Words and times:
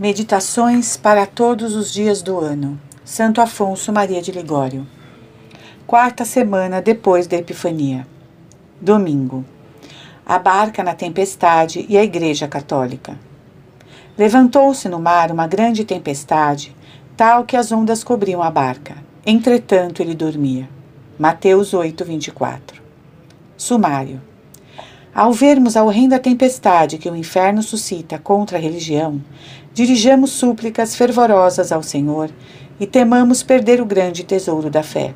Meditações 0.00 0.96
para 0.96 1.26
todos 1.26 1.76
os 1.76 1.92
dias 1.92 2.22
do 2.22 2.38
ano. 2.40 2.80
Santo 3.04 3.38
Afonso 3.38 3.92
Maria 3.92 4.22
de 4.22 4.32
Ligório. 4.32 4.86
Quarta 5.86 6.24
semana 6.24 6.80
depois 6.80 7.26
da 7.26 7.36
Epifania. 7.36 8.06
Domingo. 8.80 9.44
A 10.24 10.38
barca 10.38 10.82
na 10.82 10.94
tempestade 10.94 11.84
e 11.86 11.98
a 11.98 12.02
Igreja 12.02 12.48
Católica. 12.48 13.18
Levantou-se 14.16 14.88
no 14.88 14.98
mar 14.98 15.30
uma 15.30 15.46
grande 15.46 15.84
tempestade, 15.84 16.74
tal 17.14 17.44
que 17.44 17.54
as 17.54 17.70
ondas 17.70 18.02
cobriam 18.02 18.42
a 18.42 18.50
barca. 18.50 18.96
Entretanto, 19.26 20.00
ele 20.00 20.14
dormia. 20.14 20.66
Mateus 21.18 21.74
8, 21.74 22.06
24. 22.06 22.80
Sumário. 23.54 24.29
Ao 25.12 25.32
vermos 25.32 25.76
a 25.76 25.82
horrenda 25.82 26.20
tempestade 26.20 26.96
que 26.96 27.10
o 27.10 27.16
inferno 27.16 27.62
suscita 27.64 28.16
contra 28.16 28.56
a 28.56 28.60
religião, 28.60 29.20
dirijamos 29.74 30.30
súplicas 30.30 30.94
fervorosas 30.94 31.72
ao 31.72 31.82
Senhor 31.82 32.30
e 32.78 32.86
temamos 32.86 33.42
perder 33.42 33.80
o 33.80 33.84
grande 33.84 34.22
tesouro 34.22 34.70
da 34.70 34.84
fé. 34.84 35.12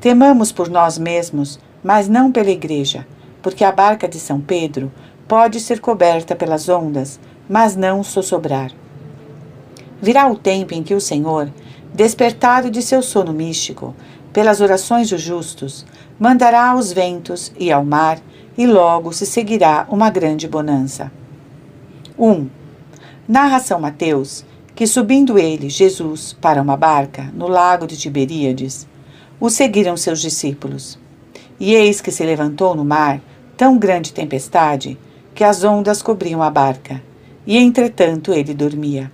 Temamos 0.00 0.52
por 0.52 0.68
nós 0.68 0.98
mesmos, 0.98 1.58
mas 1.82 2.08
não 2.08 2.30
pela 2.30 2.50
Igreja, 2.50 3.06
porque 3.40 3.64
a 3.64 3.72
barca 3.72 4.06
de 4.06 4.20
São 4.20 4.38
Pedro 4.38 4.92
pode 5.26 5.60
ser 5.60 5.80
coberta 5.80 6.36
pelas 6.36 6.68
ondas, 6.68 7.18
mas 7.48 7.74
não 7.74 8.04
sossobrar. 8.04 8.70
Virá 10.00 10.26
o 10.26 10.36
tempo 10.36 10.74
em 10.74 10.82
que 10.82 10.94
o 10.94 11.00
Senhor, 11.00 11.50
despertado 11.94 12.70
de 12.70 12.82
seu 12.82 13.00
sono 13.00 13.32
místico, 13.32 13.94
pelas 14.36 14.60
orações 14.60 15.08
dos 15.08 15.22
justos, 15.22 15.86
mandará 16.18 16.72
aos 16.72 16.92
ventos 16.92 17.50
e 17.58 17.72
ao 17.72 17.82
mar 17.82 18.18
e 18.54 18.66
logo 18.66 19.10
se 19.10 19.24
seguirá 19.24 19.86
uma 19.88 20.10
grande 20.10 20.46
bonança. 20.46 21.10
1. 22.18 22.30
Um, 22.30 22.50
narra 23.26 23.58
São 23.60 23.80
Mateus 23.80 24.44
que, 24.74 24.86
subindo 24.86 25.38
ele, 25.38 25.70
Jesus, 25.70 26.34
para 26.38 26.60
uma 26.60 26.76
barca, 26.76 27.32
no 27.32 27.48
lago 27.48 27.86
de 27.86 27.96
Tiberíades, 27.96 28.86
o 29.40 29.48
seguiram 29.48 29.96
seus 29.96 30.20
discípulos. 30.20 30.98
E 31.58 31.72
eis 31.74 32.02
que 32.02 32.10
se 32.10 32.22
levantou 32.22 32.74
no 32.74 32.84
mar 32.84 33.22
tão 33.56 33.78
grande 33.78 34.12
tempestade 34.12 34.98
que 35.34 35.44
as 35.44 35.64
ondas 35.64 36.02
cobriam 36.02 36.42
a 36.42 36.50
barca, 36.50 37.02
e 37.46 37.56
entretanto 37.56 38.34
ele 38.34 38.52
dormia. 38.52 39.10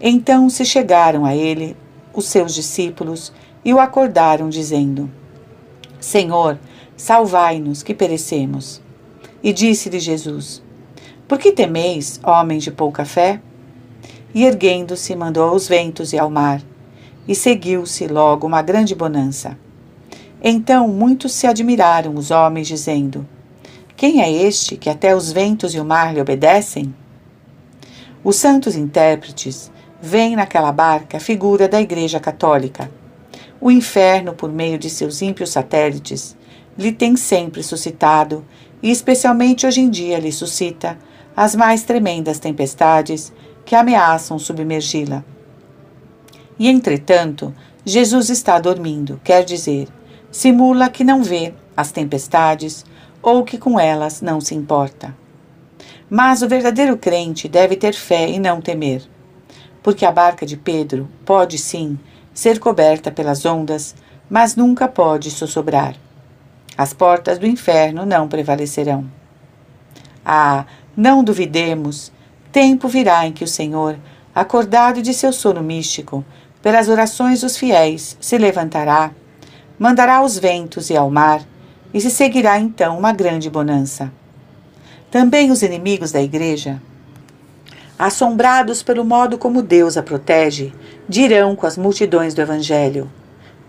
Então 0.00 0.50
se 0.50 0.64
chegaram 0.64 1.24
a 1.24 1.32
ele 1.32 1.76
os 2.12 2.24
seus 2.24 2.52
discípulos 2.52 3.32
e 3.64 3.72
o 3.72 3.80
acordaram, 3.80 4.48
dizendo: 4.48 5.10
Senhor, 6.00 6.58
Salvai-nos, 7.02 7.82
que 7.82 7.94
perecemos. 7.94 8.80
E 9.42 9.52
disse-lhe 9.52 9.98
Jesus: 9.98 10.62
Por 11.26 11.36
que 11.36 11.50
temeis, 11.50 12.20
homens 12.22 12.62
de 12.62 12.70
pouca 12.70 13.04
fé? 13.04 13.40
E 14.32 14.44
erguendo-se, 14.44 15.16
mandou 15.16 15.48
aos 15.48 15.66
ventos 15.66 16.12
e 16.12 16.18
ao 16.18 16.30
mar, 16.30 16.62
e 17.26 17.34
seguiu-se 17.34 18.06
logo 18.06 18.46
uma 18.46 18.62
grande 18.62 18.94
bonança. 18.94 19.58
Então 20.40 20.86
muitos 20.86 21.32
se 21.32 21.44
admiraram 21.44 22.14
os 22.14 22.30
homens, 22.30 22.68
dizendo: 22.68 23.26
Quem 23.96 24.22
é 24.22 24.30
este 24.30 24.76
que 24.76 24.88
até 24.88 25.12
os 25.16 25.32
ventos 25.32 25.74
e 25.74 25.80
o 25.80 25.84
mar 25.84 26.14
lhe 26.14 26.20
obedecem? 26.20 26.94
Os 28.22 28.36
santos 28.36 28.76
intérpretes 28.76 29.72
veem 30.00 30.36
naquela 30.36 30.70
barca 30.70 31.16
a 31.16 31.20
figura 31.20 31.68
da 31.68 31.80
Igreja 31.80 32.20
Católica. 32.20 32.88
O 33.64 33.70
inferno, 33.70 34.32
por 34.32 34.50
meio 34.50 34.76
de 34.76 34.90
seus 34.90 35.22
ímpios 35.22 35.50
satélites, 35.50 36.36
lhe 36.76 36.90
tem 36.90 37.14
sempre 37.14 37.62
suscitado, 37.62 38.44
e 38.82 38.90
especialmente 38.90 39.64
hoje 39.64 39.80
em 39.80 39.88
dia 39.88 40.18
lhe 40.18 40.32
suscita, 40.32 40.98
as 41.36 41.54
mais 41.54 41.84
tremendas 41.84 42.40
tempestades 42.40 43.32
que 43.64 43.76
ameaçam 43.76 44.36
submergi-la. 44.36 45.24
E 46.58 46.68
entretanto, 46.68 47.54
Jesus 47.84 48.30
está 48.30 48.58
dormindo, 48.58 49.20
quer 49.22 49.44
dizer, 49.44 49.86
simula 50.28 50.88
que 50.88 51.04
não 51.04 51.22
vê 51.22 51.54
as 51.76 51.92
tempestades 51.92 52.84
ou 53.22 53.44
que 53.44 53.58
com 53.58 53.78
elas 53.78 54.20
não 54.20 54.40
se 54.40 54.56
importa. 54.56 55.16
Mas 56.10 56.42
o 56.42 56.48
verdadeiro 56.48 56.96
crente 56.96 57.46
deve 57.46 57.76
ter 57.76 57.94
fé 57.94 58.28
e 58.28 58.40
não 58.40 58.60
temer, 58.60 59.04
porque 59.84 60.04
a 60.04 60.10
barca 60.10 60.44
de 60.44 60.56
Pedro 60.56 61.08
pode 61.24 61.58
sim 61.58 61.96
ser 62.34 62.58
coberta 62.58 63.10
pelas 63.10 63.44
ondas, 63.44 63.94
mas 64.28 64.56
nunca 64.56 64.88
pode 64.88 65.30
sossobrar. 65.30 65.94
As 66.76 66.92
portas 66.92 67.38
do 67.38 67.46
inferno 67.46 68.06
não 68.06 68.28
prevalecerão. 68.28 69.04
Ah, 70.24 70.64
não 70.96 71.22
duvidemos, 71.22 72.12
tempo 72.50 72.88
virá 72.88 73.26
em 73.26 73.32
que 73.32 73.44
o 73.44 73.48
Senhor, 73.48 73.98
acordado 74.34 75.02
de 75.02 75.12
seu 75.12 75.32
sono 75.32 75.62
místico, 75.62 76.24
pelas 76.62 76.88
orações 76.88 77.40
dos 77.40 77.56
fiéis, 77.56 78.16
se 78.20 78.38
levantará, 78.38 79.10
mandará 79.78 80.16
aos 80.16 80.38
ventos 80.38 80.90
e 80.90 80.96
ao 80.96 81.10
mar, 81.10 81.42
e 81.92 82.00
se 82.00 82.10
seguirá 82.10 82.58
então 82.58 82.98
uma 82.98 83.12
grande 83.12 83.50
bonança. 83.50 84.12
Também 85.10 85.50
os 85.50 85.62
inimigos 85.62 86.12
da 86.12 86.22
Igreja, 86.22 86.80
assombrados 88.04 88.82
pelo 88.82 89.04
modo 89.04 89.38
como 89.38 89.62
Deus 89.62 89.96
a 89.96 90.02
protege, 90.02 90.72
dirão 91.08 91.54
com 91.54 91.68
as 91.68 91.78
multidões 91.78 92.34
do 92.34 92.42
Evangelho: 92.42 93.08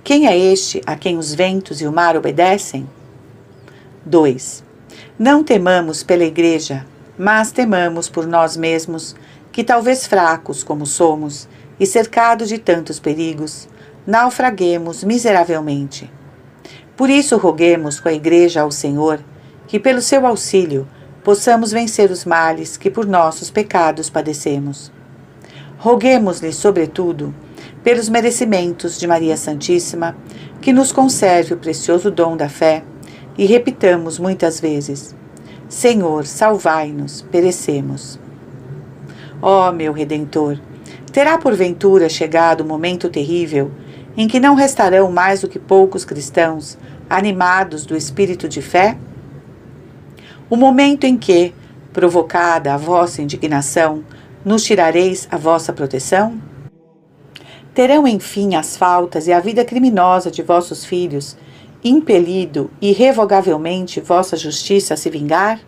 quem 0.04 0.26
é 0.26 0.36
este 0.36 0.82
a 0.88 0.96
quem 0.96 1.20
os 1.20 1.36
ventos 1.36 1.82
e 1.82 1.86
o 1.86 1.92
mar 1.92 2.18
obedecem? 2.18 2.90
2. 4.04 4.64
Não 5.20 5.44
temamos 5.44 6.02
pela 6.02 6.24
Igreja, 6.24 6.84
mas 7.16 7.52
temamos 7.52 8.10
por 8.10 8.26
nós 8.26 8.58
mesmos, 8.58 9.16
que 9.52 9.64
talvez 9.64 10.08
fracos 10.08 10.64
como 10.64 10.88
somos 10.88 11.48
e 11.80 11.86
cercados 11.86 12.50
de 12.50 12.58
tantos 12.58 13.00
perigos, 13.00 13.70
naufraguemos 14.06 15.04
miseravelmente. 15.04 16.12
Por 16.98 17.08
isso 17.08 17.38
roguemos 17.38 18.00
com 18.00 18.10
a 18.10 18.14
Igreja 18.14 18.62
ao 18.62 18.72
Senhor 18.72 19.20
que, 19.68 19.80
pelo 19.80 20.02
seu 20.02 20.26
auxílio, 20.26 20.88
possamos 21.24 21.72
vencer 21.72 22.12
os 22.12 22.26
males 22.26 22.78
que 22.78 22.90
por 22.90 23.06
nossos 23.06 23.50
pecados 23.50 24.10
padecemos. 24.10 24.92
Roguemos-lhe, 25.78 26.52
sobretudo, 26.52 27.34
pelos 27.84 28.10
merecimentos 28.10 28.98
de 29.00 29.08
Maria 29.08 29.36
Santíssima, 29.38 30.16
que 30.62 30.74
nos 30.74 30.92
conserve 30.92 31.54
o 31.54 31.58
precioso 31.58 32.10
dom 32.10 32.38
da 32.38 32.50
fé, 32.50 32.84
e 33.38 33.46
repitamos 33.46 34.20
muitas 34.20 34.60
vezes: 34.60 35.16
Senhor, 35.68 36.26
salvai-nos, 36.26 37.22
perecemos. 37.22 38.20
Ó 39.42 39.70
oh, 39.70 39.72
meu 39.74 39.92
Redentor, 39.92 40.60
terá 41.12 41.38
porventura 41.38 42.08
chegado 42.08 42.62
o 42.62 42.66
momento 42.66 43.10
terrível 43.10 43.72
em 44.16 44.28
que 44.28 44.40
não 44.40 44.56
restarão 44.56 45.12
mais 45.12 45.42
do 45.42 45.50
que 45.50 45.60
poucos 45.60 46.06
cristãos 46.06 46.78
animados 47.10 47.86
do 47.86 47.98
espírito 47.98 48.48
de 48.48 48.62
fé? 48.62 48.98
O 50.54 50.56
momento 50.56 51.06
em 51.06 51.18
que, 51.18 51.52
provocada 51.92 52.76
a 52.76 52.78
vossa 52.78 53.24
indignação, 53.24 54.04
nos 54.46 54.64
tirareis 54.64 55.28
a 55.32 55.36
vossa 55.36 55.74
proteção? 55.74 56.40
Terão, 57.74 58.08
enfim, 58.08 58.54
as 58.54 58.78
faltas 58.78 59.26
e 59.26 59.34
a 59.34 59.40
vida 59.40 59.66
criminosa 59.66 60.30
de 60.30 60.44
vossos 60.44 60.86
filhos 60.86 61.36
impelido 61.84 62.70
irrevogavelmente 62.80 64.00
vossa 64.00 64.38
justiça 64.38 64.94
a 64.94 64.98
se 64.98 65.10
vingar? 65.10 65.60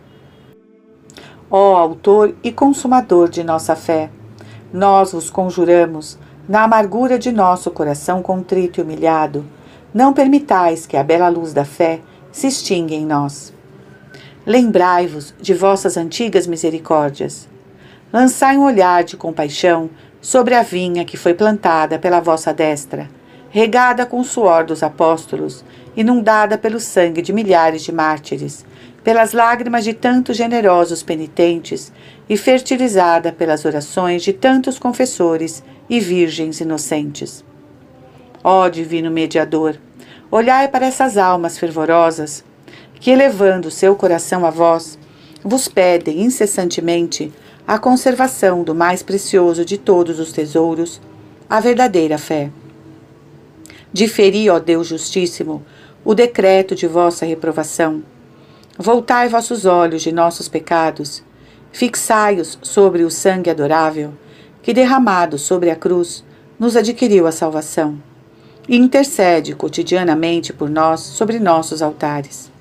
Ó 1.50 1.74
Autor 1.74 2.36
e 2.40 2.52
Consumador 2.52 3.28
de 3.28 3.42
nossa 3.42 3.74
fé, 3.74 4.08
nós 4.72 5.10
vos 5.10 5.28
conjuramos, 5.28 6.16
na 6.48 6.62
amargura 6.62 7.18
de 7.18 7.32
nosso 7.32 7.72
coração 7.72 8.22
contrito 8.22 8.78
e 8.78 8.84
humilhado, 8.84 9.44
não 9.92 10.12
permitais 10.12 10.86
que 10.86 10.96
a 10.96 11.02
bela 11.02 11.28
luz 11.28 11.52
da 11.52 11.64
fé 11.64 11.98
se 12.30 12.46
extinga 12.46 12.94
em 12.94 13.04
nós. 13.04 13.55
Lembrai-vos 14.46 15.34
de 15.40 15.52
vossas 15.52 15.96
antigas 15.96 16.46
misericórdias. 16.46 17.48
Lançai 18.12 18.56
um 18.56 18.62
olhar 18.62 19.02
de 19.02 19.16
compaixão 19.16 19.90
sobre 20.20 20.54
a 20.54 20.62
vinha 20.62 21.04
que 21.04 21.16
foi 21.16 21.34
plantada 21.34 21.98
pela 21.98 22.20
vossa 22.20 22.54
destra, 22.54 23.10
regada 23.50 24.06
com 24.06 24.20
o 24.20 24.24
suor 24.24 24.62
dos 24.62 24.84
apóstolos, 24.84 25.64
inundada 25.96 26.56
pelo 26.56 26.78
sangue 26.78 27.22
de 27.22 27.32
milhares 27.32 27.82
de 27.82 27.90
mártires, 27.90 28.64
pelas 29.02 29.32
lágrimas 29.32 29.82
de 29.82 29.92
tantos 29.92 30.36
generosos 30.36 31.02
penitentes 31.02 31.92
e 32.28 32.36
fertilizada 32.36 33.32
pelas 33.32 33.64
orações 33.64 34.22
de 34.22 34.32
tantos 34.32 34.78
confessores 34.78 35.60
e 35.90 35.98
virgens 35.98 36.60
inocentes. 36.60 37.44
Ó 38.44 38.68
Divino 38.68 39.10
Mediador, 39.10 39.76
olhai 40.30 40.68
para 40.68 40.86
essas 40.86 41.18
almas 41.18 41.58
fervorosas 41.58 42.44
que, 43.00 43.10
elevando 43.10 43.70
seu 43.70 43.94
coração 43.94 44.44
a 44.44 44.50
vós, 44.50 44.98
vos 45.42 45.68
pedem 45.68 46.22
incessantemente 46.22 47.32
a 47.66 47.78
conservação 47.78 48.62
do 48.62 48.74
mais 48.74 49.02
precioso 49.02 49.64
de 49.64 49.76
todos 49.76 50.18
os 50.18 50.32
tesouros, 50.32 51.00
a 51.48 51.60
verdadeira 51.60 52.18
fé. 52.18 52.50
Diferi, 53.92 54.50
ó 54.50 54.58
Deus 54.58 54.86
Justíssimo, 54.86 55.64
o 56.04 56.14
decreto 56.14 56.74
de 56.74 56.86
vossa 56.86 57.26
reprovação. 57.26 58.02
Voltai 58.78 59.28
vossos 59.28 59.64
olhos 59.64 60.02
de 60.02 60.12
nossos 60.12 60.48
pecados, 60.48 61.22
fixai-os 61.72 62.58
sobre 62.62 63.04
o 63.04 63.10
sangue 63.10 63.50
adorável, 63.50 64.12
que, 64.62 64.72
derramado 64.72 65.38
sobre 65.38 65.70
a 65.70 65.76
cruz, 65.76 66.24
nos 66.58 66.76
adquiriu 66.76 67.26
a 67.26 67.32
salvação 67.32 68.00
e 68.68 68.76
intercede 68.76 69.54
cotidianamente 69.54 70.52
por 70.52 70.68
nós 70.68 71.00
sobre 71.00 71.38
nossos 71.38 71.82
altares. 71.82 72.55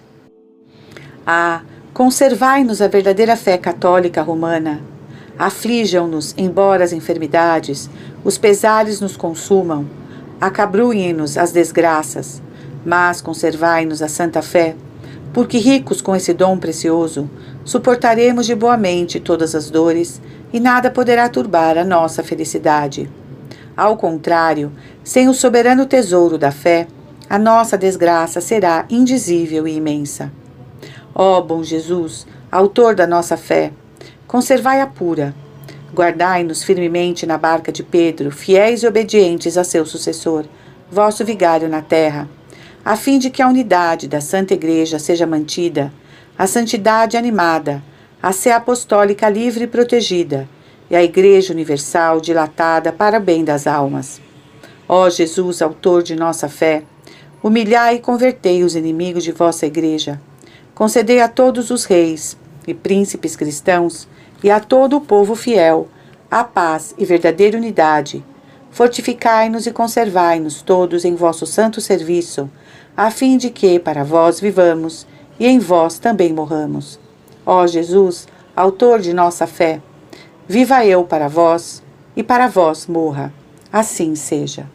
Ah, 1.27 1.61
conservai-nos 1.91 2.83
a 2.83 2.87
verdadeira 2.87 3.35
fé 3.35 3.57
católica 3.57 4.21
romana. 4.21 4.79
Aflijam-nos, 5.39 6.35
embora 6.37 6.83
as 6.83 6.93
enfermidades, 6.93 7.89
os 8.23 8.37
pesares 8.37 9.01
nos 9.01 9.17
consumam, 9.17 9.87
acabruem-nos 10.39 11.35
as 11.35 11.51
desgraças, 11.51 12.43
mas 12.85 13.21
conservai-nos 13.21 14.03
a 14.03 14.07
santa 14.07 14.43
fé, 14.43 14.75
porque 15.33 15.57
ricos 15.57 15.99
com 15.99 16.15
esse 16.15 16.31
dom 16.31 16.59
precioso, 16.59 17.27
suportaremos 17.63 18.45
de 18.45 18.53
boa 18.53 18.77
mente 18.77 19.19
todas 19.19 19.55
as 19.55 19.71
dores 19.71 20.21
e 20.53 20.59
nada 20.59 20.91
poderá 20.91 21.27
turbar 21.27 21.75
a 21.75 21.83
nossa 21.83 22.23
felicidade. 22.23 23.09
Ao 23.75 23.97
contrário, 23.97 24.71
sem 25.03 25.27
o 25.27 25.33
soberano 25.33 25.87
tesouro 25.87 26.37
da 26.37 26.51
fé, 26.51 26.87
a 27.27 27.39
nossa 27.39 27.75
desgraça 27.75 28.39
será 28.39 28.85
indizível 28.89 29.67
e 29.67 29.75
imensa. 29.75 30.31
Ó 31.17 31.39
bom 31.41 31.63
Jesus, 31.63 32.27
autor 32.51 32.93
da 32.93 33.07
nossa 33.07 33.37
fé, 33.37 33.71
conservai-a 34.27 34.85
pura. 34.85 35.33
Guardai-nos 35.93 36.61
firmemente 36.61 37.25
na 37.25 37.37
barca 37.37 37.71
de 37.71 37.83
Pedro, 37.83 38.29
fiéis 38.31 38.83
e 38.83 38.87
obedientes 38.87 39.57
a 39.57 39.63
seu 39.63 39.85
sucessor, 39.85 40.43
vosso 40.91 41.23
vigário 41.23 41.69
na 41.69 41.81
terra, 41.81 42.27
a 42.83 42.97
fim 42.97 43.17
de 43.17 43.29
que 43.29 43.41
a 43.41 43.47
unidade 43.47 44.09
da 44.09 44.19
Santa 44.19 44.53
Igreja 44.53 44.99
seja 44.99 45.25
mantida, 45.25 45.89
a 46.37 46.45
santidade 46.47 47.15
animada, 47.15 47.81
a 48.21 48.33
sé 48.33 48.51
apostólica 48.51 49.29
livre 49.29 49.63
e 49.63 49.67
protegida, 49.67 50.49
e 50.89 50.97
a 50.97 51.03
Igreja 51.03 51.53
Universal 51.53 52.19
dilatada 52.19 52.91
para 52.91 53.19
o 53.19 53.21
bem 53.21 53.45
das 53.45 53.67
almas. 53.67 54.19
Ó 54.85 55.09
Jesus, 55.09 55.61
autor 55.61 56.03
de 56.03 56.13
nossa 56.13 56.49
fé, 56.49 56.83
humilhai 57.41 57.95
e 57.95 57.99
convertei 57.99 58.65
os 58.65 58.75
inimigos 58.75 59.23
de 59.23 59.31
vossa 59.31 59.65
Igreja. 59.65 60.19
Concedei 60.75 61.21
a 61.21 61.27
todos 61.27 61.71
os 61.71 61.85
reis 61.85 62.37
e 62.67 62.73
príncipes 62.73 63.35
cristãos 63.35 64.07
e 64.43 64.51
a 64.51 64.59
todo 64.59 64.97
o 64.97 65.01
povo 65.01 65.35
fiel 65.35 65.87
a 66.29 66.43
paz 66.43 66.93
e 66.97 67.05
verdadeira 67.05 67.57
unidade. 67.57 68.23
Fortificai-nos 68.69 69.65
e 69.65 69.71
conservai-nos 69.71 70.61
todos 70.61 71.05
em 71.05 71.15
vosso 71.15 71.47
santo 71.47 71.79
serviço, 71.81 72.49
a 72.95 73.09
fim 73.09 73.37
de 73.37 73.49
que 73.49 73.79
para 73.79 74.03
vós 74.03 74.39
vivamos 74.39 75.07
e 75.39 75.47
em 75.47 75.57
vós 75.57 75.97
também 75.97 76.33
morramos. 76.33 76.99
Ó 77.45 77.65
Jesus, 77.65 78.27
autor 78.55 78.99
de 78.99 79.13
nossa 79.13 79.47
fé, 79.47 79.81
Viva 80.47 80.85
eu 80.85 81.03
para 81.03 81.27
vós 81.27 81.81
e 82.15 82.21
para 82.21 82.47
vós 82.47 82.85
morra. 82.85 83.33
Assim 83.73 84.13
seja. 84.13 84.69